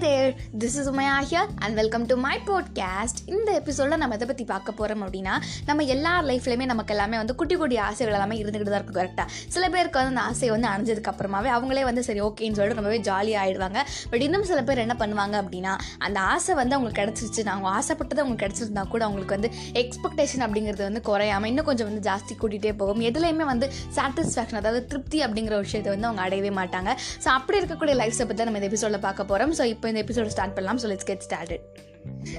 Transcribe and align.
there. 0.00 0.19
This 0.62 0.76
is 0.80 0.88
Umaya 0.92 1.14
here 1.28 1.50
and 1.64 1.74
welcome 1.74 2.04
to 2.06 2.16
my 2.26 2.34
podcast 2.48 3.20
இந்த 3.26 3.48
எபிசோடில் 3.52 4.00
நம்ம 4.02 4.14
எதை 4.14 4.26
பற்றி 4.26 4.44
பார்க்க 4.44 4.72
போகிறோம் 4.72 5.02
அப்படின்னா 5.06 5.34
நம்ம 5.66 5.84
எல்லா 5.94 6.12
லைஃப்லையுமே 6.30 6.66
நமக்கு 6.66 6.94
எல்லாமே 6.94 7.16
வந்து 7.16 7.34
குட்டி 7.34 7.56
குட்டி 7.56 7.76
ஆசைகள் 7.86 8.16
எல்லாமே 8.18 8.36
இருந்துகிட்டு 8.42 8.72
தான் 8.72 8.80
இருக்கும் 8.80 9.00
கரெக்டாக 9.00 9.26
சில 9.54 9.64
பேருக்கு 9.68 9.98
வந்து 10.00 10.12
அந்த 10.14 10.24
ஆசை 10.30 10.50
வந்து 10.50 10.68
அணைஞ்சதுக்கு 10.72 11.10
அப்புறமாவே 11.12 11.50
அவங்களே 11.56 11.84
வந்து 11.88 12.04
சரி 12.08 12.20
ஓகேன்னு 12.20 12.58
சொல்லிட்டு 12.58 12.80
ரொம்பவே 12.80 12.98
ஜாலியாக 13.08 13.42
ஆயிடுவாங்க. 13.44 13.78
பட் 14.12 14.24
இன்னும் 14.26 14.46
சில 14.50 14.62
பேர் 14.62 14.82
என்ன 14.86 14.96
பண்ணுவாங்க 15.02 15.36
அப்படின்னா 15.42 15.72
அந்த 15.98 16.20
ஆசை 16.34 16.54
வந்து 16.60 16.76
அவங்களுக்கு 16.76 17.02
கிடச்சிருச்சு. 17.02 17.44
அவங்க 17.54 17.68
ஆசைப்பட்டது 17.78 18.22
அவங்களுக்கு 18.22 18.44
கிடச்சிருந்தா 18.46 18.84
கூட 18.94 19.04
அவங்களுக்கு 19.08 19.36
வந்து 19.36 19.50
எக்ஸ்பெக்டேஷன் 19.82 20.44
அப்படிங்கிறது 20.46 20.84
வந்து 20.88 21.02
குறையாம 21.10 21.50
இன்னும் 21.52 21.68
கொஞ்சம் 21.70 21.88
வந்து 21.90 22.02
ஜாஸ்தி 22.10 22.34
கூட்டிகிட்டே 22.42 22.72
போகும். 22.82 23.00
எதுலையுமே 23.10 23.44
வந்து 23.52 23.66
சாட்டிஸ்ஃபேக்ஷன் 23.96 24.60
அதாவது 24.62 24.86
திருப்தி 24.86 25.20
அப்படிங்கிற 25.26 25.58
விஷயத்தை 25.66 25.90
வந்து 25.94 26.08
அவங்க 26.10 26.22
அடையவே 26.26 26.52
மாட்டாங்க. 26.60 26.90
ஸோ 27.24 27.28
அப்படி 27.38 27.58
இருக்கக்கூடிய 27.60 27.96
லைஃப்ஸை 28.02 28.26
பற்றி 28.26 28.48
நம்ம 28.48 28.60
இந்த 28.62 28.70
எபிசோடில் 28.72 29.04
பார்க்க 29.06 29.30
போகிறோம் 29.30 29.54
ஸோ 29.58 29.64
இப்போ 29.74 29.88
இந்த 29.88 30.00
எபிசோட் 30.02 30.19
ஸ்டார்ட் 30.28 30.54
பண்ணலாம். 30.54 30.76
So 30.78 30.84
let's 30.84 31.04
get 31.04 31.22
started 31.28 31.88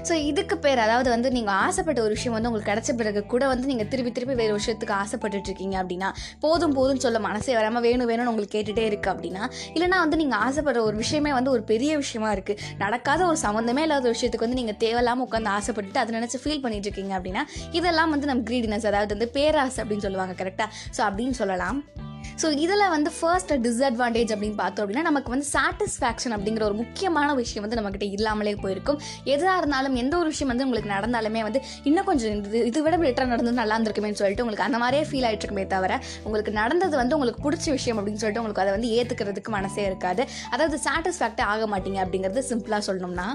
so 0.08 0.12
இதுக்கு 0.12 0.58
பேர் 0.58 0.78
அதாவது 0.78 1.10
வந்து 1.10 1.30
நீங்கள் 1.30 1.54
ஆசைப்பட்ட 1.54 2.02
ஒரு 2.02 2.10
விஷயம் 2.10 2.34
வந்து 2.36 2.48
உங்களுக்கு 2.48 2.72
கிடைச்ச 2.72 2.96
பிறகு 2.96 3.26
கூட 3.26 3.46
வந்து 3.46 3.66
நீங்கள் 3.66 3.88
திருப்பி 3.88 4.12
திருப்பி 4.12 4.34
வேறு 4.34 4.58
விஷயத்துக்கு 4.58 4.94
ஆசைப்பட்டுட்டு 4.94 5.44
இருக்கீங்க 5.44 5.82
அப்படின்னா 5.82 6.12
போதும் 6.40 6.72
போதும் 6.72 6.96
சொல்ல 6.96 7.18
மனசே 7.18 7.54
வராமல் 7.54 7.80
வேணும் 7.80 8.08
வேணும்னு 8.08 8.26
உங்களுக்கு 8.26 8.58
கேட்டுகிட்டே 8.58 8.84
இருக்குது 8.90 9.14
அப்படின்னா 9.14 9.50
இல்லைனா 9.74 9.96
வந்து 9.98 10.16
நீங்கள் 10.16 10.38
ஆசைப்படுற 10.38 10.78
ஒரு 10.78 10.96
விஷயமே 10.96 11.32
வந்து 11.32 11.50
ஒரு 11.50 11.62
பெரிய 11.62 11.96
விஷயமா 11.96 12.32
இருக்குது 12.32 12.60
நடக்காத 12.78 13.26
ஒரு 13.26 13.36
சம்மந்தமே 13.42 13.78
இல்லாத 13.78 14.02
ஒரு 14.02 14.18
விஷயத்துக்கு 14.18 14.48
வந்து 14.48 14.54
நீங்கள் 14.54 14.76
தேவையில்லாமல் 14.76 15.28
உட்காந்து 15.30 15.48
ஆசைப்பட்டுட்டு 15.48 15.98
அதை 15.98 16.20
நினச்சி 16.20 16.40
ஃபீல் 16.44 16.62
பண்ணிட்டுருக்கீங்க 16.64 17.20
அப்படின்னா 17.20 17.44
இதெல்லாம் 17.72 18.10
வந்து 18.10 18.26
நம்ம 18.26 18.42
க்ரீடினஸ் 18.42 18.86
அதாவது 18.86 19.18
வந்து 19.18 19.28
பேராசை 19.28 19.84
அப்படின்னு 19.84 20.00
சொல்லுவாங்க 20.00 20.44
கரெக்டாக 20.44 20.68
ஸோ 20.98 21.00
அப்படின்னு 21.00 21.30
சொல்லலாம். 21.30 22.01
ஸோ 22.42 22.48
இதில் 22.64 22.84
வந்து 22.94 23.10
ஃபர்ஸ்ட் 23.18 23.52
டிஸ்அட்வான்டேஜ் 23.66 24.32
அப்படின்னு 24.34 24.58
பார்த்தோம் 24.62 24.84
அப்படின்னா 24.84 25.04
நமக்கு 25.08 25.30
வந்து 25.34 25.46
சாட்டிஸ்ஃபேக்ஷன் 25.54 26.34
அப்படிங்கிற 26.36 26.62
ஒரு 26.68 26.76
முக்கியமான 26.82 27.28
விஷயம் 27.40 27.64
வந்து 27.64 27.78
நம்மக்கிட்ட 27.78 28.08
இல்லாமலே 28.16 28.54
போயிருக்கும். 28.64 29.00
எதாக 29.34 29.58
இருந்தாலும் 29.62 29.94
எந்த 29.94 30.14
ஒரு 30.22 30.28
விஷயம் 30.34 30.52
வந்து 30.52 30.66
உங்களுக்கு 30.68 30.92
நடந்தாலுமே 30.96 31.42
வந்து 31.48 31.62
இன்னும் 31.90 32.08
கொஞ்சம் 32.10 32.36
இது 32.38 32.60
இதை 32.70 32.82
விட 32.82 32.96
பெட்டராக 32.96 33.32
நடந்தது 33.34 33.58
நல்லா 33.60 33.76
இருந்திருக்குமே 33.78 34.12
சொல்லிட்டு 34.22 34.44
உங்களுக்கு 34.46 34.68
அந்த 34.68 34.80
மாதிரியே 34.84 35.04
ஃபீல் 35.10 35.28
ஆகிட்டு 35.28 35.46
இருக்குமே 35.46 35.66
தவிர 35.74 36.00
உங்களுக்கு 36.24 36.52
நடந்தது 36.52 36.96
வந்து 37.02 37.16
உங்களுக்கு 37.18 37.44
பிடிச்ச 37.46 37.66
விஷயம் 37.78 37.98
அப்படின்னு 37.98 38.22
சொல்லிட்டு 38.22 38.42
உங்களுக்கு 38.44 38.64
அதை 38.64 38.74
வந்து 38.76 38.90
ஏற்றுக்கிறதுக்கு 38.98 39.56
மனசே 39.58 39.84
இருக்காது. 39.90 40.24
அதாவது 40.50 40.78
சாட்டிஸ்ஃபேக்டே 40.86 41.44
ஆக 41.54 41.66
மாட்டீங்க 41.74 42.00
அப்படிங்கிறது 42.04 42.42
சிம்பிளாக 42.52 42.82
சொல்லணும்னா. 42.88 43.28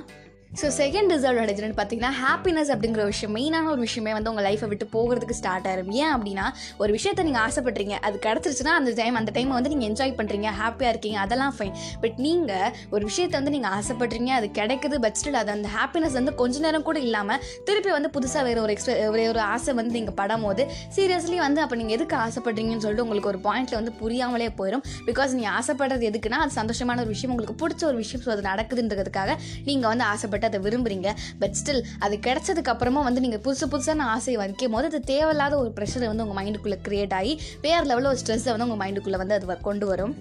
ஸோ 0.52 0.68
செகண்ட் 0.78 1.10
டிஸ்அட்வான்டேஜ் 1.12 1.60
பார்த்தீங்கன்னா 1.78 2.12
ஹாப்பினஸ் 2.20 2.70
அப்படிங்கிற 2.74 3.02
விஷயம் 3.06 3.34
மெயினான 3.36 3.66
ஒரு 3.70 3.82
விஷயமே 3.82 4.12
வந்து 4.14 4.30
உங்கள் 4.30 4.46
லைஃப்பை 4.46 4.68
விட்டு 4.68 4.86
போகிறதுக்கு 4.94 5.36
ஸ்டார்ட் 5.40 5.68
ஆகும் 5.68 5.92
ஏன் 5.98 6.14
அப்படின்னா 6.14 6.46
ஒரு 6.78 6.92
விஷயத்தை 6.92 7.24
நீங்கள் 7.24 7.44
ஆசைப்பட்றீங்க 7.44 7.96
அது 8.02 8.16
கிடச்சிருச்சுன்னா 8.24 8.74
அந்த 8.74 8.92
டைம் 8.92 9.16
அந்த 9.16 9.32
டைமை 9.36 9.54
வந்து 9.54 9.72
நீங்கள் 9.74 9.88
என்ஜாய் 9.90 10.14
பண்ணுறீங்க 10.20 10.52
ஹாப்பியாக 10.60 10.92
இருக்கீங்க 10.94 11.18
அதெல்லாம் 11.20 11.54
ஃபைன் 11.58 11.74
பட் 12.02 12.18
நீங்கள் 12.18 12.72
ஒரு 12.92 13.04
விஷயத்தை 13.06 13.36
வந்து 13.40 13.54
நீங்கள் 13.56 13.74
ஆசைப்பட்றீங்க 13.78 14.32
அது 14.38 14.50
கிடைக்குது 14.52 15.00
பட் 15.00 15.20
ஸ்டில் 15.20 15.38
அது 15.42 15.54
அந்த 15.54 15.72
ஹாப்பினஸ் 15.76 16.16
வந்து 16.16 16.34
கொஞ்ச 16.36 16.56
நேரம் 16.60 16.84
கூட 16.84 16.98
இல்லாமல் 17.02 17.44
திருப்பி 17.68 17.92
வந்து 17.92 18.12
புதுசாக 18.16 18.44
வேறு 18.44 18.64
ஒரு 18.64 18.74
எக்ஸ்பெ 18.76 18.96
வேறு 19.10 19.28
ஒரு 19.30 19.44
ஆசை 19.50 19.74
வந்து 19.74 19.94
நீங்கள் 19.94 20.18
படம் 20.18 20.48
போது 20.48 20.66
சீரியஸ்லி 20.98 21.40
வந்து 21.40 21.64
அப்போ 21.66 21.78
நீங்கள் 21.82 21.98
எதுக்கு 21.98 22.18
ஆசைப்படுறீங்கன்னு 22.22 22.86
சொல்லிட்டு 22.86 23.06
உங்களுக்கு 23.06 23.32
ஒரு 23.34 23.42
பாயிண்ட்டில் 23.46 23.80
வந்து 23.80 23.96
புரியாமலே 24.02 24.50
போயிடும் 24.58 24.86
பிகாஸ் 25.08 25.38
நீங்கள் 25.38 25.56
ஆசைப்படுறது 25.58 26.10
எதுக்குன்னா 26.12 26.42
அது 26.46 26.58
சந்தோஷமான 26.58 27.06
ஒரு 27.06 27.14
விஷயம் 27.16 27.36
உங்களுக்கு 27.36 27.58
பிடிச்ச 27.62 27.86
ஒரு 27.86 28.00
விஷயம் 28.02 28.26
ஸோ 28.26 28.34
அது 28.36 28.50
நடக்குதுன்றதுக்காக 28.50 29.32
நீங்கள் 29.66 29.90
வந்து 29.90 30.08
ஆசைப்பட்டு 30.38 30.52
அதை 30.52 30.66
விரும்புகிறீங்க 30.68 31.10
பட் 31.42 31.58
ஸ்டில் 31.60 31.84
அது 32.00 32.16
கிடைச்சதுக்கு 32.28 32.74
அப்புறமா 32.74 33.04
வந்து 33.08 33.24
நீங்கள் 33.26 33.44
புதுசு 33.48 33.68
புதுசான 33.74 34.08
ஆசையை 34.16 34.40
வைக்கும் 34.44 34.76
போது 34.78 34.90
அது 34.92 35.02
தேவையில்லாத 35.14 35.54
ஒரு 35.64 35.72
ப்ரெஷரை 35.78 36.10
வந்து 36.12 36.26
உங்கள் 36.26 36.40
மைண்டுக்குள்ளே 36.40 36.80
க்ரியேட் 36.88 37.18
ஆகி 37.20 37.36
வேறு 37.66 37.86
லெவலில் 37.92 38.12
ஒரு 38.14 38.22
ஸ்ட்ரெஸ்ஸை 38.24 38.54
வந்து 38.56 38.70
உங்கள் 38.70 38.84
மைண்டுக்குள்ளே 38.84 39.22
வந்து 39.24 39.38
அது 39.40 39.62
கொண்டு 39.70 39.88
வரும். 39.94 40.16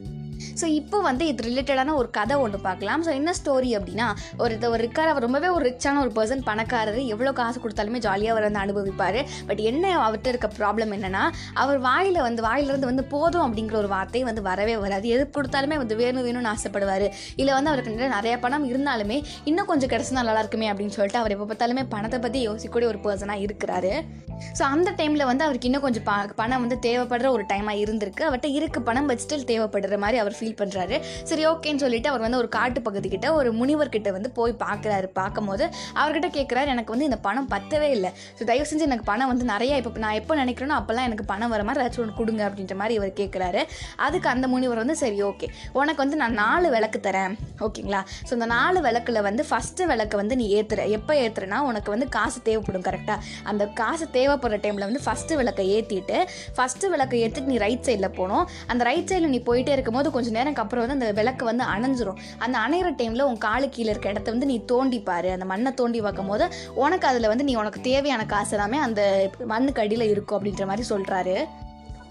ஸோ 0.60 0.66
இப்போ 0.80 0.98
வந்து 1.08 1.24
இது 1.30 1.46
ரிலேட்டடான 1.48 1.94
ஒரு 2.00 2.08
கதை 2.18 2.36
ஒன்று 2.44 2.58
பார்க்கலாம். 2.66 3.02
ஸோ 3.06 3.10
என்ன 3.20 3.34
ஸ்டோரி 3.40 3.70
அப்படின்னா 3.78 4.08
ஒரு 4.42 4.54
ஒரு 4.72 4.80
இருக்கார் 4.82 5.10
அவர் 5.12 5.24
ரொம்பவே 5.26 5.48
ஒரு 5.56 5.64
ரிச்சான 5.70 6.00
ஒரு 6.04 6.12
பர்சன் 6.18 6.44
பணக்காரர் 6.48 7.00
எவ்வளோ 7.14 7.32
காசு 7.40 7.58
கொடுத்தாலுமே 7.64 8.00
ஜாலியாக 8.06 8.34
அவர் 8.34 8.46
வந்து 8.48 8.62
அனுபவிப்பார். 8.64 9.20
பட் 9.48 9.62
என்ன 9.70 9.84
அவர்கிட்ட 10.04 10.28
இருக்க 10.32 10.48
ப்ராப்ளம் 10.58 10.92
என்னென்னா 10.96 11.24
அவர் 11.64 11.80
வாயில் 11.88 12.20
வந்து 12.28 12.42
வாயிலிருந்து 12.48 12.90
வந்து 12.90 13.04
போதும் 13.14 13.44
அப்படிங்கிற 13.46 13.76
ஒரு 13.82 13.90
வார்த்தை 13.94 14.22
வந்து 14.30 14.44
வரவே 14.50 14.76
வராது. 14.84 15.06
எது 15.16 15.24
கொடுத்தாலுமே 15.36 15.78
வந்து 15.82 15.96
வேணும் 16.02 16.26
வேணும்னு 16.28 16.52
ஆசைப்படுவார். 16.54 17.06
இல்லை 17.40 17.52
வந்து 17.58 17.70
அவருக்கு 17.72 18.14
நிறைய 18.16 18.34
பணம் 18.44 18.66
இருந்தாலுமே 18.70 19.18
இன்னும் 19.50 19.70
கொஞ்சம் 19.72 19.92
கிடச்சினா 19.94 20.24
நல்லா 20.28 20.42
இருக்குமே 20.44 20.70
அப்படின்னு 20.72 20.96
சொல்லிட்டு 20.96 21.20
அவர் 21.22 21.34
எப்போ 21.36 21.48
பார்த்தாலுமே 21.50 21.84
பணத்தை 21.94 22.20
பற்றி 22.26 22.40
யோசிக்கக்கூடிய 22.48 22.88
ஒரு 22.92 23.00
பர்சனாக 23.06 23.44
இருக்கிறாரு. 23.46 23.92
ஸோ 24.58 24.62
அந்த 24.72 24.88
டைமில் 24.98 25.28
வந்து 25.28 25.44
அவருக்கு 25.44 25.68
இன்னும் 25.68 25.84
கொஞ்சம் 25.84 26.06
பணம் 26.40 26.62
வந்து 26.64 26.76
தேவைப்படுற 26.86 27.28
ஒரு 27.36 27.44
டைமாக 27.52 27.82
இருந்திருக்கு. 27.84 28.22
அவர்கிட்ட 28.28 28.48
இருக்கு 28.58 28.80
பணம் 28.88 29.08
பட் 29.10 29.22
ஸ்டில் 29.24 29.46
தேவைப்படுற 29.52 29.98
மாதிரி 30.02 30.18
அவர் 30.22 30.36
ஃபீல் 30.38 30.45
ஃபீல் 30.46 30.58
பண்ணுறாரு 30.62 30.98
சரி 31.30 31.44
ஓகேன்னு 31.52 31.82
சொல்லிட்டு 31.84 32.10
அவர் 32.12 32.24
வந்து 32.26 32.40
ஒரு 32.42 32.50
காட்டு 32.56 32.80
பகுதிக்கிட்ட 32.88 33.28
ஒரு 33.38 33.50
முனிவர்கிட்ட 33.60 34.08
வந்து 34.16 34.30
போய் 34.38 34.52
பார்க்குறாரு 34.64 35.08
பார்க்கும்போது 35.20 35.64
அவர்கிட்ட 36.00 36.28
கேட்குறாரு 36.38 36.68
எனக்கு 36.74 36.92
வந்து 36.94 37.06
இந்த 37.10 37.18
பணம் 37.26 37.48
பத்தவே 37.54 37.88
இல்லை. 37.96 38.10
ஸோ 38.38 38.42
தயவு 38.50 38.66
செஞ்சு 38.70 38.86
எனக்கு 38.88 39.06
பணம் 39.10 39.30
வந்து 39.32 39.44
நிறைய 39.52 39.80
இப்போ 39.80 40.00
நான் 40.04 40.16
எப்போ 40.20 40.34
நினைக்கிறேனோ 40.42 40.74
அப்போல்லாம் 40.80 41.06
எனக்கு 41.08 41.24
பணம் 41.30 41.52
வர 41.54 41.62
மாதிரி 41.68 41.82
ஏதாச்சும் 41.82 42.02
ஒன்று 42.04 42.16
கொடுங்க 42.20 42.42
அப்படின்ற 42.48 42.74
மாதிரி 42.80 42.94
இவர் 42.98 43.12
கேட்குறாரு 43.20 43.60
அதுக்கு 44.06 44.28
அந்த 44.34 44.46
முனிவர் 44.52 44.80
வந்து 44.82 44.96
சரி 45.02 45.18
ஓகே. 45.30 45.46
உனக்கு 45.80 46.00
வந்து 46.04 46.18
நான் 46.22 46.36
நாலு 46.42 46.68
விளக்கு 46.74 47.00
தரேன். 47.06 47.34
ஓகேங்களா? 47.66 48.00
ஸோ 48.28 48.32
இந்த 48.38 48.48
நாலு 48.54 48.78
விளக்கில் 48.86 49.20
வந்து 49.28 49.44
ஃபஸ்ட்டு 49.50 49.88
விளக்கு 49.92 50.16
வந்து 50.22 50.36
நீ 50.42 50.46
ஏற்றுற 50.58 50.84
எப்போ 50.98 51.14
ஏற்றுறனா 51.24 51.60
உனக்கு 51.70 51.90
வந்து 51.94 52.08
காசு 52.16 52.38
தேவைப்படும் 52.48 52.86
கரெக்டாக 52.88 53.18
அந்த 53.52 53.66
காசு 53.80 54.06
தேவைப்படுற 54.18 54.58
டைமில் 54.64 54.86
வந்து 54.88 55.02
ஃபஸ்ட்டு 55.06 55.38
விளக்கை 55.40 55.66
ஏற்றிட்டு 55.76 56.18
ஃபஸ்ட்டு 56.58 56.90
விளக்கை 56.94 57.20
ஏற்றிட்டு 57.24 57.52
நீ 57.54 57.58
ரைட் 57.66 57.84
சைடில் 57.88 58.14
போகணும். 58.18 58.44
அந்த 58.72 58.82
ரைட் 58.90 59.10
சைடில் 59.10 59.32
நீ 59.34 59.40
போயிட்டே 59.48 59.72
இருக்கும்போது 59.76 60.08
கொஞ்சம் 60.16 60.35
நேரம் 60.36 60.58
அப்புறம் 60.62 60.84
வந்து 60.84 60.98
அந்த 60.98 61.10
விளக்கு 61.20 61.44
வந்து 61.50 61.64
அணைஞ்சிரும். 61.74 62.18
அந்த 62.44 62.56
அணையிற 62.64 62.88
டைமில் 63.00 63.26
உன் 63.30 63.42
காலு 63.46 63.68
கீழே 63.68 63.90
இருக்க 63.92 64.14
இடத்த 64.14 64.34
வந்து 64.34 64.50
நீ 64.52 64.58
தோண்டிப்பார் 64.72 65.30
அந்த 65.36 65.48
மண்ணை 65.52 65.72
தோண்டி 65.80 66.00
பார்க்கும் 66.06 66.32
போது 66.32 66.46
உனக்கு 66.84 67.08
அதில் 67.10 67.30
வந்து 67.32 67.46
நீ 67.50 67.54
உனக்கு 67.62 67.80
தேவையான 67.90 68.24
காசு 68.34 68.54
எல்லாமே 68.56 68.80
அந்த 68.86 69.02
மண்ணுக்கு 69.52 69.82
அடியில் 69.82 70.10
இருக்கும் 70.12 70.38
அப்படின்ற 70.38 70.66
மாதிரி 70.66 70.84
சொல்கிறாரு 70.92 71.36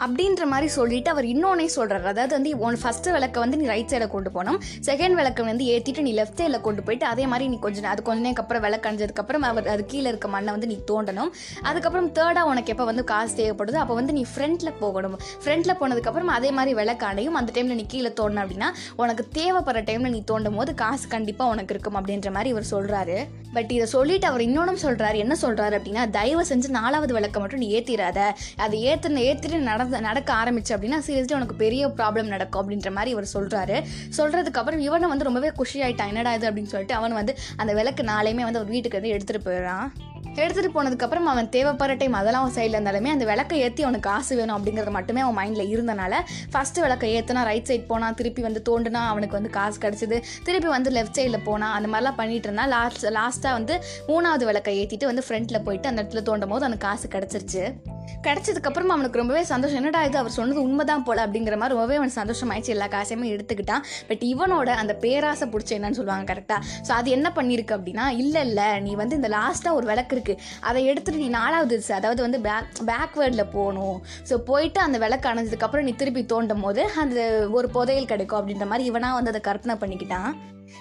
அப்படின்ற 0.04 0.44
மாதிரி 0.54 0.68
சொல்லிட்டு 0.76 1.10
அவர் 1.14 1.28
இன்னொன்னே 1.34 1.68
சொல்கிறார் 1.76 2.08
அதாவது 2.12 2.34
வந்து 2.38 2.52
ஒன் 2.68 2.78
ஃபஸ்ட்டு 2.82 3.14
விளக்கை 3.16 3.40
வந்து 3.44 3.60
நீ 3.62 3.66
ரைட் 3.72 3.92
சைடில் 3.92 4.12
கொண்டு 4.16 4.30
போனோம் 4.36 4.60
செகண்ட் 4.88 5.18
விளக்கை 5.20 5.46
வந்து 5.50 5.66
ஏற்றிட்டு 5.74 6.06
நீ 6.08 6.14
லெஃப்ட் 6.20 6.40
சைடில் 6.42 6.64
கொண்டு 6.68 6.82
போயிட்டு 6.88 7.06
அதே 7.12 7.26
மாதிரி 7.32 7.46
நீ 7.54 7.60
கொஞ்சம் 7.66 7.90
அது 7.94 8.04
கொஞ்ச 8.10 8.22
நேரம் 8.26 8.42
அப்புறம் 8.44 8.64
விளக்கு 8.66 8.90
அணிஞ்சதுக்கப்புறம் 8.90 9.46
அவர் 9.50 9.70
அது 9.74 9.86
கீழே 9.94 10.08
இருக்க 10.12 10.28
மண்ணை 10.36 10.52
வந்து 10.56 10.70
நீ 10.72 10.78
தோண்டணும். 10.92 11.32
அதுக்கப்புறம் 11.70 12.10
தேர்டாக 12.18 12.52
உனக்கு 12.52 12.72
எப்போ 12.76 12.88
வந்து 12.92 13.06
காசு 13.14 13.34
தேவைப்படுதோ 13.42 13.80
அப்போ 13.84 13.98
வந்து 14.00 14.16
நீ 14.20 14.26
ஃப்ரண்ட்டில் 14.34 14.74
போகணும். 14.84 15.18
ஃப்ரண்ட்டில் 15.44 15.78
போனதுக்கப்புறம் 15.82 16.34
அதே 16.38 16.52
மாதிரி 16.60 16.74
விளக்கு 16.82 17.08
அணையும். 17.12 17.38
அந்த 17.42 17.52
டைமில் 17.56 17.80
நீ 17.82 17.88
கீழே 17.96 18.12
தோணும் 18.22 18.44
அப்படின்னா 18.44 18.70
உனக்கு 19.04 19.26
தேவைப்படுற 19.40 19.84
டைமில் 19.92 20.16
நீ 20.18 20.22
தோண்டும் 20.32 20.60
போது 20.62 20.74
காசு 20.84 21.08
கண்டிப்பாக 21.16 21.54
உனக்கு 21.56 21.74
இருக்கும் 21.76 22.00
அப்படின்ற 22.02 22.32
மாதிரி 22.38 22.52
இவர் 22.56 22.72
சொல்கிறாரு 22.76 23.18
பட் 23.56 23.72
இதை 23.72 23.86
சொல்லிட்டு 23.96 24.28
அவர் 24.28 24.42
இன்னொன்றும் 24.42 24.82
சொல்கிறாரு 24.84 25.18
என்ன 25.24 25.36
சொல்கிறார் 25.44 25.76
அப்படின்னா 25.78 26.10
தயவு 26.10 26.44
செஞ்சு 26.50 26.70
நாலாவது 26.78 27.14
விளக்கம் 27.14 27.42
மட்டும் 27.42 27.60
நீ 27.60 27.68
ஏற்றிடாத 27.80 28.20
அதை 28.58 28.80
ஏற்றுன 28.88 29.22
ஏற்றிட்டு 29.30 29.60
நடந்த 29.72 30.00
நடக்க 30.00 30.30
ஆரம்பிச்சு 30.34 30.74
அப்படின்னா 30.76 31.00
சீரியஸ்லி 31.08 31.38
உனக்கு 31.40 31.56
பெரிய 31.56 31.88
ப்ராப்ளம் 31.88 32.34
நடக்கும். 32.36 32.62
அப்படின்ற 32.62 32.92
மாதிரி 32.92 33.12
இவர் 33.12 33.34
சொல்கிறாரு 33.34 33.78
சொல்கிறதுக்கப்புறம் 34.18 34.84
இவனை 34.88 35.08
வந்து 35.08 35.24
ரொம்பவே 35.24 35.52
குஷி 35.56 35.80
ஆகிட்டான் 35.82 36.12
என்னடா 36.14 36.34
இது? 36.34 36.50
அப்படின்னு 36.52 36.74
சொல்லிட்டு 36.74 36.94
அவன் 36.94 37.20
வந்து 37.20 37.36
அந்த 37.56 37.74
விளக்கு 37.74 38.04
நாளையுமே 38.04 38.46
வந்து 38.50 38.62
அவர் 38.62 38.74
வீட்டுக்கு 38.76 39.00
வந்து 39.00 39.16
எடுத்துகிட்டு 39.16 39.48
போயிடுறான். 39.48 39.90
எடுத்துகிட்டு 40.34 40.76
போனதுக்கப்புறம் 40.76 41.28
அவன் 41.32 41.50
தேவைப்படுற 41.50 41.98
டைம் 41.98 42.14
அதெல்லாம் 42.14 42.44
அவன் 42.44 42.56
சைடில் 42.58 42.76
இருந்தாலுமே 42.78 43.10
அந்த 43.16 43.26
விளக்கை 43.26 43.60
ஏற்றி 43.62 43.84
அவனுக்கு 43.84 44.10
காசு 44.10 44.36
வேணும் 44.36 44.56
அப்படிங்கிறது 44.58 44.92
மட்டுமே 44.92 45.22
அவன் 45.22 45.38
மைண்டில் 45.40 45.72
இருந்தனால 45.74 46.14
ஃபஸ்ட்டு 46.54 46.84
விளக்கை 46.86 47.10
ஏற்றினா 47.16 47.44
ரைட் 47.44 47.66
சைட் 47.66 47.88
போனால் 47.88 48.14
திருப்பி 48.14 48.42
வந்து 48.42 48.64
தோண்டுனா 48.70 49.02
அவனுக்கு 49.12 49.38
வந்து 49.40 49.50
காசு 49.50 49.80
கிடச்சிது. 49.80 50.20
திருப்பி 50.44 50.68
வந்து 50.68 50.92
லெஃப்ட் 50.92 51.20
சைடில் 51.20 51.44
போனால் 51.44 51.76
அந்த 51.78 51.90
மாதிரிலாம் 51.94 52.20
பண்ணிட்டு 52.22 52.50
இருந்தா 52.50 52.66
லாஸ்ட் 52.66 53.06
லாஸ்ட்டாக 53.20 53.58
வந்து 53.60 53.84
மூணாவது 54.08 54.46
விளக்கை 54.46 54.76
ஏற்றிட்டு 54.82 55.06
வந்து 55.06 55.26
ஃப்ரண்ட்டில் 55.28 55.64
போயிட்டு 55.64 55.90
அந்த 55.90 56.04
இடத்துல 56.04 56.24
தோண்டும் 56.30 56.54
போது 56.56 56.66
அவனுக்கு 56.66 56.88
காசு 56.88 57.08
கிடச்சிருச்சு. 57.08 57.94
கிடச்சதுக்கப்புறம் 58.26 58.94
அவனுக்கு 58.96 59.22
ரொம்பவே 59.22 59.44
சந்தோஷம். 59.54 59.80
என்னடா 59.82 60.02
இது 60.10 60.18
அவர் 60.22 60.36
சொன்னது 60.38 60.60
உண்மைதான் 60.68 61.06
போல 61.08 61.26
அப்படிங்கிற 61.26 61.58
மாதிரி 61.62 61.78
ரொம்பவே 61.78 61.98
அவன் 62.02 62.16
சந்தோஷமாயிடுச்சு. 62.20 62.74
எல்லா 62.76 62.88
காசையுமே 62.96 63.28
எடுத்துக்கிட்டான். 63.36 63.84
பட் 64.10 64.24
இவனோட 64.32 64.70
அந்த 64.84 64.96
பேராசை 65.06 65.48
பிடிச்ச 65.54 65.72
என்னன்னு 65.78 66.00
சொல்லுவாங்க 66.00 66.28
கரெக்டாக 66.32 66.62
ஸோ 66.88 66.94
அது 67.00 67.10
என்ன 67.18 67.28
பண்ணியிருக்கு 67.38 67.78
அப்படின்னா 67.78 68.08
இல்லை 68.24 68.44
இல்லை 68.50 68.68
நீ 68.88 68.94
வந்து 69.02 69.20
இந்த 69.20 69.32
லாஸ்ட்டாக 69.38 69.80
ஒரு 69.80 69.88
விளக்கு 69.92 70.16
இருக்குது 70.18 70.42
அதை 70.70 70.82
எடுத்துகிட்டு 70.92 71.24
நீ 71.26 71.30
நாலாவது 71.40 71.82
அதாவது 72.00 72.22
வந்து 72.26 72.42
பேக் 72.48 72.82
பேக்வேர்டில் 72.92 73.52
போகணும். 73.58 73.98
ஸோ 74.30 74.38
போயிட்டு 74.50 74.82
அந்த 74.88 74.98
விளக்கு 75.06 75.30
அணைஞ்சதுக்கப்புறம் 75.32 75.88
நீ 75.90 75.94
திருப்பி 76.02 76.24
தோண்டும் 76.34 76.66
போது 76.66 76.84
அந்த 77.04 77.22
ஒரு 77.58 77.70
புதையல் 77.78 78.12
கிடைக்கும் 78.12 78.40
அப்படின்ற 78.42 78.68
மாதிரி 78.72 78.90
இவனாக 78.92 79.18
வந்து 79.20 79.34
அதை 79.34 79.42
கற்பனை 79.50 79.76
பண்ணிக்கிட்டான். 79.84 80.32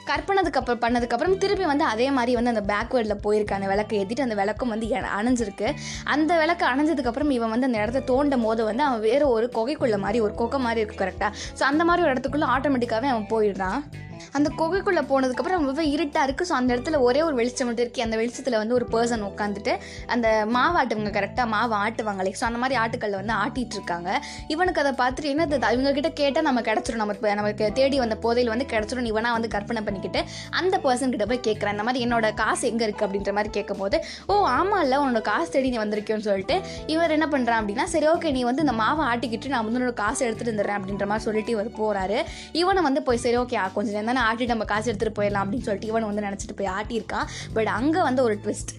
கற்பனதுக்கு 0.08 0.60
அப்புறம் 0.60 0.82
பண்ணதுக்கப்புறம் 0.84 1.36
திருப்பி 1.42 1.66
வந்து 1.72 1.84
அதே 1.92 2.08
மாதிரி 2.18 2.34
வந்து 2.38 2.52
அந்த 2.54 2.64
பேக்வேர்டில் 2.72 3.22
போயிருக்கு 3.26 3.56
அந்த 3.58 3.68
விளக்கை 3.72 3.98
ஏற்றிட்டு 4.00 4.26
அந்த 4.26 4.36
விளக்கம் 4.42 4.72
வந்து 4.74 4.88
அணைஞ்சிருக்கு. 5.18 5.68
அந்த 6.14 6.32
விளக்கு 6.42 6.66
அணைஞ்சதுக்கப்புறம் 6.72 7.32
இவன் 7.38 7.52
வந்து 7.54 7.68
அந்த 7.70 7.80
இடத்த 7.84 8.04
தோண்டும் 8.12 8.46
போது 8.48 8.64
வந்து 8.70 8.82
அவன் 8.82 9.04
வேறு 9.08 9.28
ஒரு 9.36 9.48
கொகைக்குள்ள 9.58 9.98
மாதிரி 10.06 10.20
ஒரு 10.26 10.34
கொக்கை 10.40 10.60
மாதிரி 10.66 10.82
இருக்கும் 10.84 11.02
கரெக்டாக 11.04 11.32
ஸோ 11.58 11.64
அந்த 11.72 11.84
மாதிரி 11.90 12.04
ஒரு 12.06 12.14
இடத்துக்குள்ளே 12.14 12.48
ஆட்டோமேட்டிக்காகவே 12.56 13.10
அவன் 13.14 13.30
போயிடுறான். 13.34 13.80
அந்த 14.38 14.48
குகைக்குள்ளே 14.58 15.04
போனதுக்கப்புறம் 15.10 15.60
ரொம்ப 15.60 15.84
இருட்டாக 15.94 16.26
இருக்குது 16.26 16.48
ஸோ 16.50 16.56
அந்த 16.60 16.70
இடத்துல 16.74 17.00
ஒரே 17.06 17.22
ஒரு 17.28 17.34
வெளிச்சம் 17.40 17.68
மட்டும் 17.68 17.84
இருக்குது 17.86 18.06
அந்த 18.06 18.16
வெளிச்சத்தில் 18.20 18.58
வந்து 18.62 18.76
ஒரு 18.78 18.88
பர்சன் 18.94 19.26
உட்காந்துட்டு 19.30 19.72
அந்த 20.14 20.26
மாவு 20.56 20.78
ஆட்டுவங்க 20.80 21.12
கரெக்டாக 21.18 21.48
மாவு 21.54 21.74
ஆட்டுவாங்களே 21.82 22.34
ஸோ 22.40 22.46
அந்த 22.50 22.60
மாதிரி 22.62 22.78
ஆட்டுக்கல்ல 22.82 23.20
வந்து 23.22 23.34
ஆட்டிகிட்டு 23.42 23.76
இருக்காங்க. 23.78 24.10
இவனுக்கு 24.54 24.82
அதை 24.84 24.92
பார்த்துட்டு 25.02 25.30
என்னது 25.34 25.56
இவங்க 25.76 25.92
கிட்ட 25.98 26.10
கேட்டால் 26.22 26.48
நம்ம 26.48 26.60
கிடச்சிரும். 26.68 27.02
நம்ம 27.02 27.34
நமக்கு 27.40 27.66
தேடி 27.78 27.96
வந்த 28.04 28.16
போதையில் 28.24 28.52
வந்து 28.54 28.66
கிடச்சிரும். 28.72 29.08
இவனா 29.12 29.30
வந்து 29.36 29.48
கற்பனை 29.54 29.80
பண்ணிக்கிட்டு 29.86 30.20
அந்த 30.60 30.74
பர்சன் 30.84 31.12
கிட்ட 31.14 31.24
போய் 31.30 31.44
கேட்குறேன் 31.48 31.74
இந்த 31.76 31.84
மாதிரி 31.88 32.02
என்னோட 32.06 32.26
காசு 32.42 32.64
எங்கே 32.70 32.84
இருக்குது 32.86 33.06
அப்படின்ற 33.06 33.32
மாதிரி 33.36 33.50
கேட்கும்போது 33.56 33.96
ஓ 34.30 34.34
ஆமாம் 34.56 34.82
இல்லை 34.84 34.98
உன்னோட 35.02 35.22
காசு 35.30 35.48
தேடி 35.54 35.70
நீ 35.74 35.78
வந்திருக்கேன்னு 35.82 36.26
சொல்லிட்டு 36.28 36.56
இவர் 36.94 37.14
என்ன 37.16 37.26
பண்ணுறான் 37.34 37.60
அப்படின்னா 37.60 37.86
சரி 37.94 38.08
ஓகே 38.12 38.32
நீ 38.36 38.42
வந்து 38.50 38.64
இந்த 38.66 38.74
மாவை 38.82 39.04
ஆட்டிக்கிட்டு 39.10 39.52
நான் 39.54 39.64
வந்து 39.66 39.80
உன்னோட 39.80 39.96
காசு 40.02 40.20
எடுத்துகிட்டு 40.26 40.54
வந்துடுறேன் 40.54 40.78
அப்படின்ற 40.78 41.06
மாதிரி 41.10 41.26
சொல்லிட்டு 41.28 41.54
இவர் 41.56 41.70
போகிறாரு 41.80 42.18
இவனை 42.62 42.82
வந்து 42.88 43.02
போய் 43.08 43.22
சரி 43.24 43.38
ஓகே 43.42 43.58
கொஞ்சம் 43.74 43.96
நேரம் 44.04 44.12
தானே 44.12 44.28
ஆட்டி 44.28 44.52
நம்ம 44.52 44.64
காசு 44.70 44.88
எடுத்துகிட்டு 44.90 45.18
போயிடலாம் 45.18 45.44
அப்படின்னு 45.44 45.66
சொல்லிட்டு 45.68 45.92
இவன் 45.92 46.08
வந்து 46.10 46.26
நினச்சிட்டு 46.28 46.56
போய் 46.60 46.74
ஆட்டியிருக்கான் 46.78 47.28
பட் 47.58 47.70
அங்கே 47.80 48.00
வந்து 48.08 48.24
ஒரு 48.28 48.34
ட்விஸ்ட் 48.44 48.72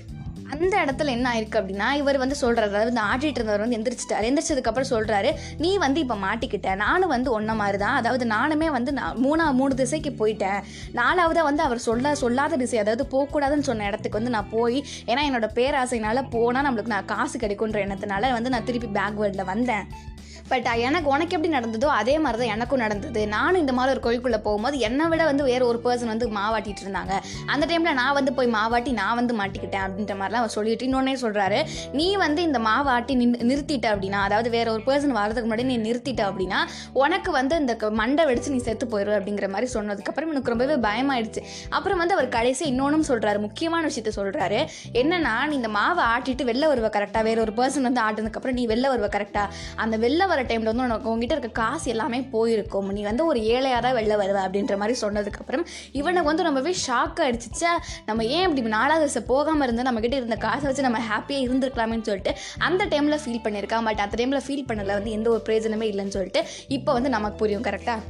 அந்த 0.54 0.74
இடத்துல 0.84 1.14
என்ன 1.16 1.28
ஆயிருக்கு 1.32 1.60
அப்படின்னா 1.60 1.88
இவர் 2.00 2.20
வந்து 2.24 2.36
சொல்றாரு. 2.42 2.70
அதாவது 2.72 2.92
இந்த 2.94 3.04
ஆட்டிட்டு 3.12 3.40
இருந்தவர் 3.40 3.64
வந்து 3.64 3.78
எந்திரிச்சிட்டார். 3.78 4.26
எந்திரிச்சதுக்கப்புறம் 4.30 4.90
சொல்கிறாரு 4.92 5.30
நீ 5.64 5.72
வந்து 5.86 6.00
இப்போ 6.04 6.18
மாட்டிக்கிட்ட. 6.26 6.76
நானும் 6.84 7.14
வந்து 7.14 7.30
ஒன்ன 7.38 7.56
மாதிரி 7.62 7.78
தான் 7.84 7.98
அதாவது 8.02 8.26
நானுமே 8.34 8.68
வந்து 8.78 8.92
நான் 9.00 9.18
மூணா 9.26 9.46
மூணு 9.60 9.76
திசைக்கு 9.82 10.12
போயிட்டேன். 10.22 10.60
நாலாவதாக 11.00 11.48
வந்து 11.50 11.66
அவர் 11.68 11.86
சொல்ல 11.88 12.14
சொல்லாத 12.24 12.60
திசை 12.64 12.80
அதாவது 12.84 13.06
போகக்கூடாதுன்னு 13.16 13.70
சொன்ன 13.70 13.88
இடத்துக்கு 13.92 14.20
வந்து 14.20 14.36
நான் 14.38 14.54
போய் 14.58 14.78
ஏன்னா 15.12 15.24
என்னோட 15.30 15.50
பேராசைனால 15.60 16.24
போனால் 16.36 16.68
நம்மளுக்கு 16.68 16.96
நான் 16.96 17.12
காசு 17.16 17.38
கிடைக்குன்ற 17.46 17.82
எண்ணத்தினால 17.86 18.32
வந்து 18.38 18.54
நான் 18.56 18.70
திருப்பி 18.70 18.92
பேக்வேர்டில் 19.00 19.52
வந்தேன். 19.54 19.88
பட் 20.46 20.68
uh, 20.68 20.76
எனக்கு 20.80 21.08
உனக்கு 21.10 21.34
எப்படி 21.36 21.50
நடந்ததோ 21.54 21.88
அதே 21.96 22.16
மாதிரி 22.18 22.40
தான் 22.42 22.52
எனக்கும் 22.52 22.80
நடந்தது. 22.80 23.22
நானும் 23.28 23.62
இந்த 23.62 23.74
மாதிரி 23.74 23.92
ஒரு 23.92 24.02
கோயிலுக்குள்ளே 24.02 24.40
போகும்போது 24.40 24.76
என்னை 24.80 25.06
விட 25.08 25.24
வந்து 25.24 25.44
வேறு 25.44 25.64
ஒரு 25.66 25.80
பர்சன் 25.84 26.12
வந்து 26.12 26.26
மாவாட்டிட்டு 26.36 26.82
இருந்தாங்க. 26.84 27.14
அந்த 27.48 27.64
டைமில் 27.66 27.94
நான் 27.94 28.14
வந்து 28.14 28.32
போய் 28.34 28.50
மாவாட்டி 28.52 28.92
நான் 28.94 29.16
வந்து 29.16 29.34
மாட்டிக்கிட்டேன் 29.36 29.86
அப்படின்ற 29.86 30.16
மாதிரிலாம் 30.16 30.44
அவர் 30.44 30.54
சொல்லிட்டு 30.56 30.86
இன்னொன்னே 30.88 31.16
சொல்கிறாரு 31.22 31.60
நீ 31.94 32.08
வந்து 32.16 32.42
இந்த 32.42 32.60
மாவாட்டி 32.60 33.16
நின் 33.16 33.34
நிறுத்திட்ட 33.50 33.88
அப்படின்னா 33.94 34.20
அதாவது 34.22 34.50
வேற 34.50 34.68
ஒரு 34.72 34.84
பர்சன் 34.86 35.16
வர்றதுக்கு 35.18 35.50
முன்னாடி 35.50 35.66
நீ 35.66 35.78
நிறுத்திட்ட 35.86 36.22
அப்படின்னா 36.30 36.60
உனக்கு 37.02 37.32
வந்து 37.32 37.58
இந்த 37.58 37.76
க- 37.76 37.92
மண்டை 37.94 38.26
வெடிச்சு 38.26 38.54
நீ 38.56 38.62
செத்து 38.62 38.88
போயிடுவ 38.88 39.18
அப்படிங்கிற 39.20 39.50
மாதிரி 39.50 39.70
சொன்னதுக்கப்புறம் 39.74 40.32
எனக்கு 40.32 40.54
ரொம்பவே 40.54 40.78
பயமாயிடுச்சு. 40.86 41.44
அப்புறம் 41.72 42.02
வந்து 42.04 42.14
அவர் 42.14 42.30
கடைசி 42.30 42.66
இன்னொன்றும் 42.66 43.08
சொல்கிறாரு 43.10 43.40
முக்கியமான 43.40 43.84
விஷயத்த 43.90 44.14
சொல்கிறாரு 44.18 44.62
என்னன்னா 44.96 45.36
நீ 45.48 45.56
இந்த 45.56 45.72
மாவை 45.76 46.06
ஆட்டிட்டு 46.14 46.50
வெளில 46.50 46.66
வருவ 46.68 46.90
கரெக்டாக 46.92 47.24
வேற 47.24 47.40
ஒரு 47.42 47.56
பர்சன் 47.56 47.88
வந்து 47.90 48.04
ஆட்டினதுக்கப்புறம் 48.06 48.60
நீ 48.60 48.66
வெளில 48.68 48.94
வருவ 48.96 49.10
கரெக்டாக 49.12 49.52
அந்த 49.78 49.96
வெளில 49.98 50.22
வர 50.36 50.44
டைமில் 50.52 50.72
வந்து 50.72 50.86
உனக்கு 50.86 51.10
உங்ககிட்ட 51.12 51.36
இருக்க 51.38 51.52
காசு 51.62 51.88
எல்லாமே 51.96 52.20
போயிருக்கும். 52.36 52.88
நீ 52.98 53.02
வந்து 53.10 53.24
ஒரு 53.32 53.40
ஏழையாக 53.54 53.82
தான் 53.86 53.96
வெளில 53.98 54.14
வருவ 54.22 54.40
அப்படின்ற 54.46 54.76
மாதிரி 54.82 54.96
சொன்னதுக்கப்புறம் 55.02 55.64
இவனுக்கு 56.00 56.30
வந்து 56.32 56.48
ரொம்பவே 56.48 56.74
ஷாக் 56.86 57.22
ஆயிடுச்சுச்சா 57.26 57.72
நம்ம 58.10 58.26
ஏன் 58.36 58.46
இப்படி 58.48 58.74
நாலாவது 58.78 59.06
வருஷம் 59.06 59.30
போகாமல் 59.32 59.68
இருந்து 59.68 59.88
நம்மக்கிட்ட 59.88 60.20
இருந்த 60.22 60.38
காசை 60.46 60.66
வச்சு 60.70 60.88
நம்ம 60.88 61.02
ஹாப்பியாக 61.12 61.46
இருந்திருக்கலாமேன்னு 61.48 62.08
சொல்லிட்டு 62.10 62.34
அந்த 62.68 62.86
டைமில் 62.86 63.22
ஃபீல் 63.24 63.44
பண்ணியிருக்கான் 63.46 63.88
பட் 63.90 64.04
அந்த 64.06 64.18
டைமில் 64.22 64.46
ஃபீல் 64.48 64.68
பண்ணதில் 64.70 64.98
வந்து 65.00 65.12
எந்த 65.12 65.30
ஒரு 65.30 65.44
பிரயோஜனமே 65.48 65.88
இல்லைன்னு 65.94 66.18
சொல்லிட்டு 66.18 66.44
இப்போ 66.78 66.94
வந்து 66.94 67.10
நமக்கு 67.10 67.40
புரியும் 67.44 67.68
கரெக்டாக 67.70 68.02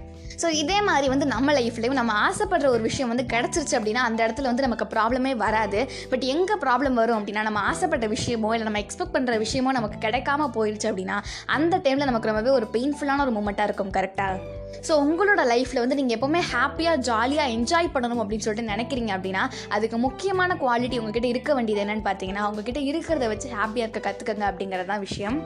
ஸோ 0.42 0.50
இதே 0.50 0.82
மாதிரி 0.82 1.10
வந்து 1.10 1.26
நம்ம 1.26 1.54
லைஃப்லேயும் 1.54 2.00
நம்ம 2.00 2.14
ஆசைப்படுற 2.30 2.68
ஒரு 2.68 2.82
விஷயம் 2.82 3.12
வந்து 3.16 3.26
கிடச்சிருச்சு 3.34 3.76
அப்படின்னா 3.80 4.04
அந்த 4.10 4.28
இடத்துல 4.28 4.42
வந்து 4.42 4.62
நமக்கு 4.62 4.86
ப்ராப்ளமே 4.86 5.36
வராது. 5.36 5.92
பட் 6.10 6.22
எங்கே 6.22 6.54
ப்ராப்ளம் 6.54 6.94
வரும் 6.94 7.20
அப்படின்னா 7.20 7.42
நம்ம 7.42 7.60
ஆசைப்பட்ட 7.60 8.08
விஷயமோ 8.08 8.52
இல்லை 8.54 8.64
நம்ம 8.64 8.80
எக்ஸ்பெக்ட் 8.80 9.16
பண்ணுற 9.18 9.38
விஷயமோ 9.38 9.72
நமக்கு 9.72 10.08
கிடைக்காம 10.08 10.50
போயிடுச்சு 10.56 10.90
அப்படின்னா 10.92 11.20
அந்த 11.46 11.78
டைமில் 11.78 12.06
நமக்கு 12.06 12.28
ரொம்பவே 12.28 12.50
ஒரு 12.50 12.68
பெயின்ஃபுல்லான 12.74 13.22
ஒரு 13.22 13.32
மூமெண்ட்டாக 13.32 13.64
இருக்கும் 13.64 13.92
கரெக்டாக 13.92 14.40
ஸோ 14.88 14.94
உங்களோட 15.04 15.42
லைஃப்பில் 15.52 15.82
வந்து 15.84 15.98
நீங்கள் 16.00 16.16
எப்போவுமே 16.18 16.42
ஹாப்பியாக 16.54 17.04
ஜாலியாக 17.10 17.54
என்ஜாய் 17.58 17.94
பண்ணணும் 17.94 18.22
அப்படின்னு 18.24 18.46
சொல்லிட்டு 18.46 18.72
நினைக்கிறீங்க 18.74 19.12
அப்படின்னா 19.18 19.44
அதுக்கு 19.78 20.00
முக்கியமான 20.08 20.58
குவாலிட்டி 20.64 21.00
உங்ககிட்ட 21.02 21.30
இருக்க 21.34 21.54
வேண்டியது 21.60 21.84
என்னென்னு 21.84 22.08
பார்த்தீங்கன்னா 22.10 22.48
உங்ககிட்ட 22.50 22.82
இருக்கிறத 22.92 23.28
வச்சு 23.34 23.50
ஹாப்பியாக 23.60 23.88
இருக்க 23.88 24.02
கற்றுக்கங்க 24.08 24.46
அப்படிங்கிறது 24.52 24.92
தான் 24.94 25.06
விஷயம். 25.08 25.38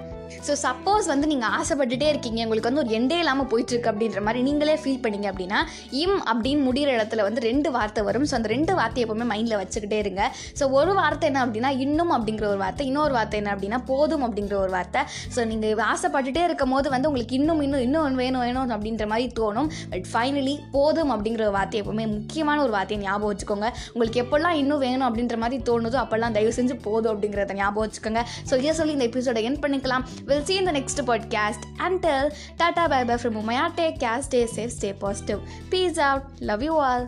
ஸோ 0.48 0.54
சப்போஸ் 0.64 1.06
வந்து 1.12 1.28
நீங்கள் 1.32 1.54
ஆசைப்பட்டுட்டே 1.60 2.08
இருக்கீங்க 2.12 2.40
உங்களுக்கு 2.46 2.70
வந்து 2.70 2.82
ஒரு 2.84 2.92
எண்டே 2.98 3.18
இல்லாமல் 3.22 3.48
போயிட்டுருக்கு 3.52 3.90
அப்படின்ற 3.92 4.20
மாதிரி 4.26 4.42
நீங்களே 4.48 4.76
ஃபீல் 4.82 5.02
பண்ணீங்க 5.06 5.28
அப்படின்னா 5.32 5.60
இம் 6.02 6.20
அப்படின்னு 6.32 6.62
முடிகிற 6.68 6.90
இடத்துல 6.98 7.24
வந்து 7.28 7.42
ரெண்டு 7.48 7.70
வார்த்தை 7.76 8.02
வரும். 8.10 8.26
ஸோ 8.30 8.36
அந்த 8.40 8.50
ரெண்டு 8.56 8.74
வார்த்தையை 8.80 9.06
எப்போவுமே 9.06 9.28
மைண்டில் 9.32 9.60
வச்சுக்கிட்டே 9.62 10.00
இருங்க. 10.04 10.24
ஸோ 10.60 10.66
ஒரு 10.80 10.94
வார்த்தை 11.00 11.28
என்ன 11.32 11.42
அப்படின்னா 11.46 11.72
இன்னும் 11.86 12.14
அப்படிங்கிற 12.18 12.48
ஒரு 12.54 12.62
வார்த்தை 12.64 12.86
இன்னொரு 12.92 13.16
வார்த்தை 13.18 13.40
என்ன 13.42 13.54
அப்படின்னா 13.56 13.80
போதும் 13.92 14.26
அப்படிங்கிற 14.28 14.58
ஒரு 14.66 14.74
வார்த்தை. 14.78 15.04
ஸோ 15.38 15.48
நீங்கள் 15.54 15.86
ஆசைப்பட்டுட்டே 15.94 16.44
இருக்கும் 16.50 16.76
போது 16.76 16.90
வந்து 16.96 17.10
உங்களுக்கு 17.12 17.38
இன்னும் 17.42 17.64
இன்னும் 17.68 17.86
இன்னும் 17.88 18.04
ஒன்று 18.06 18.22
வேணும் 18.24 18.46
வேணும் 18.46 18.76
அப்படின்ற 18.76 19.08
மாதிரி 19.12 19.28
தோணும். 19.40 19.70
பட் 19.94 20.08
ஃபைனலி 20.14 20.56
போதும் 20.76 21.14
அப்படிங்கிற 21.16 21.46
ஒரு 21.48 21.56
வார்த்தை 21.58 21.82
எப்போவுமே 21.82 22.08
முக்கியமான 22.16 22.58
ஒரு 22.68 22.74
வார்த்தையை 22.78 23.02
ஞாபகம் 23.08 23.32
வச்சுக்கோங்க. 23.34 23.70
உங்களுக்கு 23.94 24.22
எப்போல்லாம் 24.24 24.58
இன்னும் 24.62 24.84
வேணும் 24.86 25.08
அப்படின்ற 25.10 25.38
மாதிரி 25.46 25.60
தோணுதோ 25.72 26.00
அப்போல்லாம் 26.04 26.38
தயவு 26.40 26.56
செஞ்சு 26.60 26.78
போதும் 26.88 27.12
அப்படிங்கிறத 27.14 27.60
ஞாபகம் 27.62 27.86
வச்சுக்கோங்க. 27.88 28.24
ஸோ 28.50 28.54
இதை 28.64 28.74
சொல்லி 28.82 28.98
இந்த 28.98 29.08
எபிசோட 29.12 29.42
என் 29.50 29.62
பண்ணிக்கலாம். 29.66 30.06
வில் 30.26 30.46
சீ 30.52 30.56
இந்த 30.64 30.76
next 30.80 31.04
podcast 31.12 31.68
and 31.78 32.00
tell 32.08 32.32
tata 32.58 32.88
bye 32.88 33.04
bye 33.04 33.16
from 33.16 33.38
Umaya 33.42 33.58
bye 33.60 33.90
from 33.90 34.00
Umaya 34.00 34.50
safe 34.56 34.74
stay 34.78 34.90
positive 35.00 35.40
peace 35.70 36.00
out 36.10 36.28
love 36.52 36.64
you 36.64 36.76
all 36.90 37.08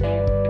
thank 0.00 0.28
you 0.30 0.41